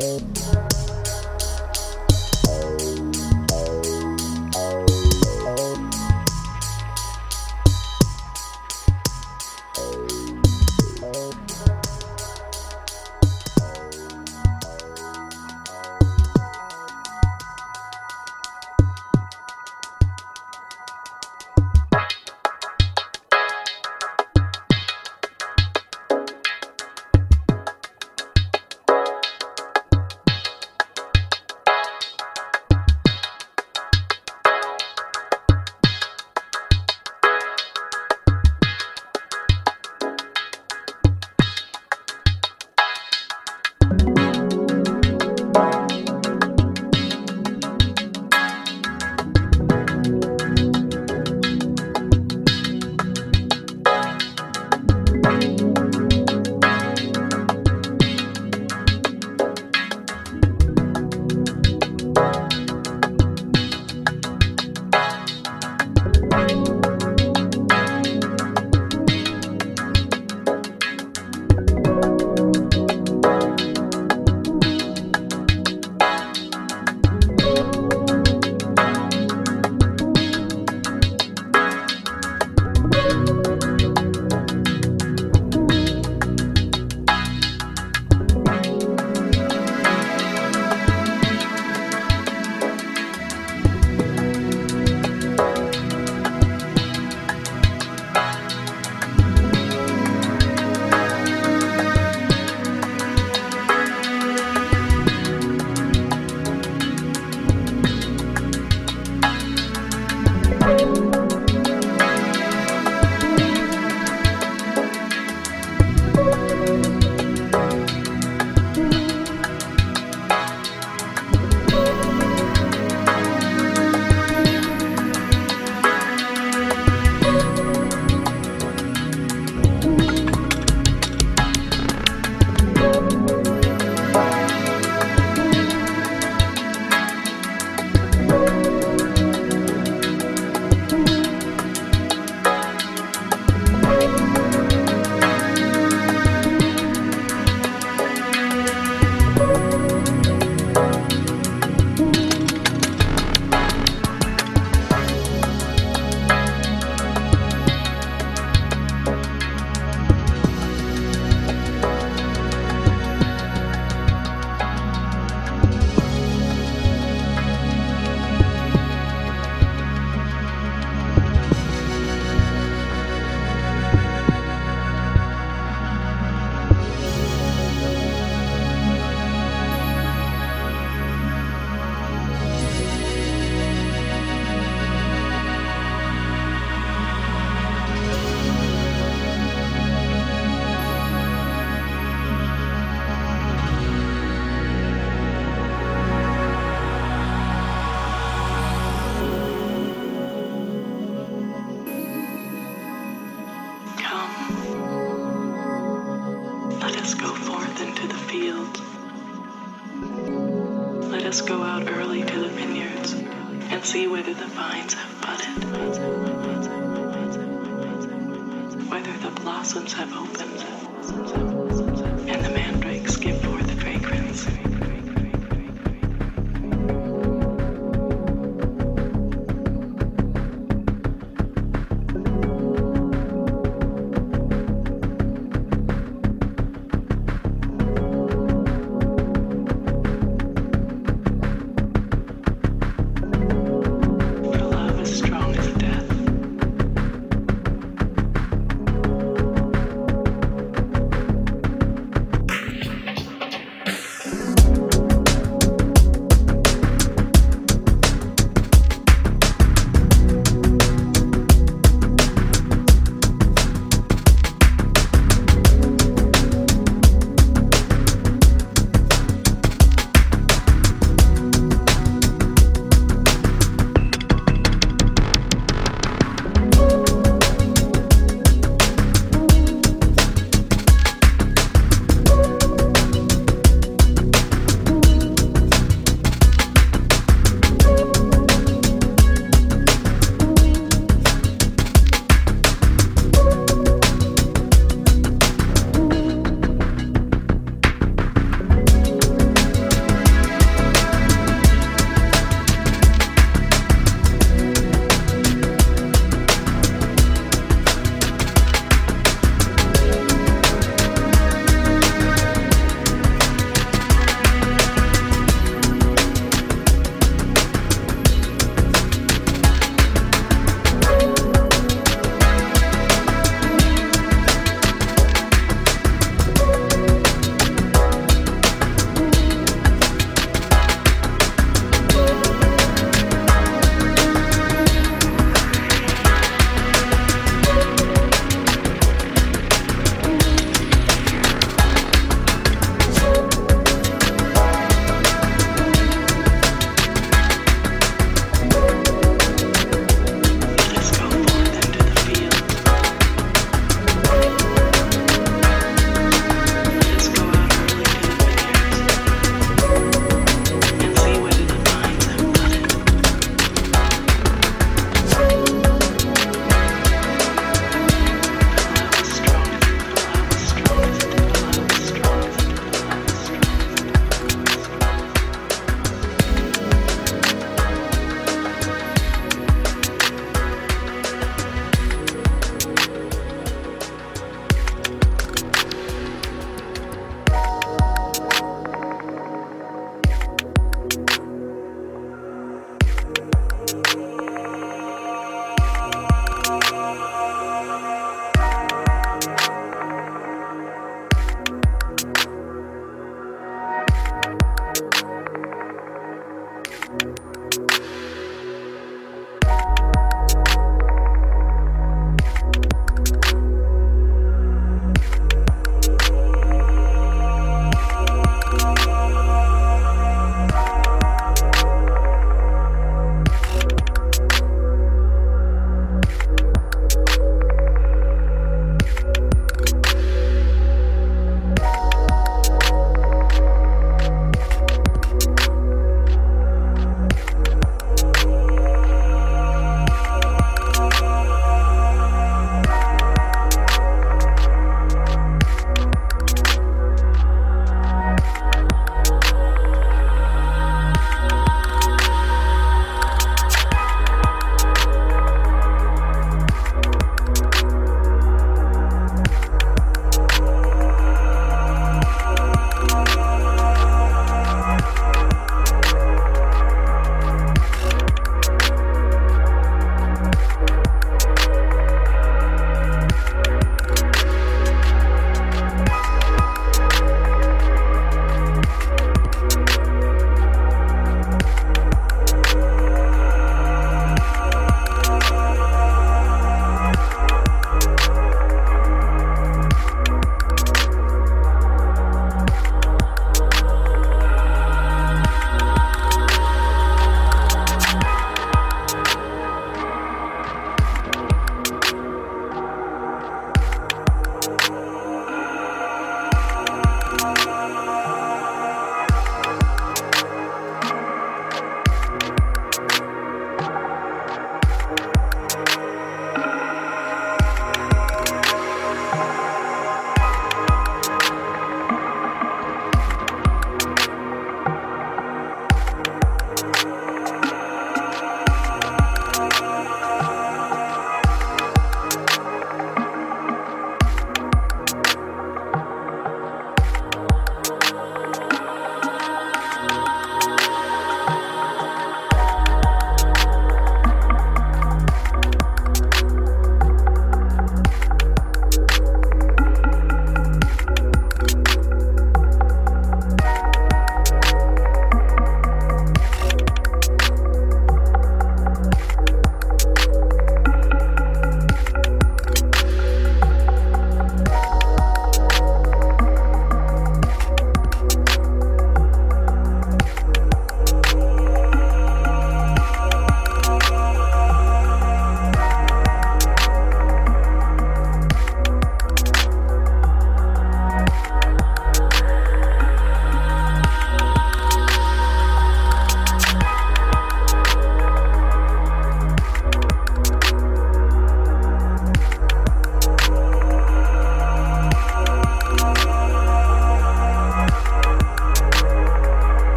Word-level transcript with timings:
Bye. 0.00 0.59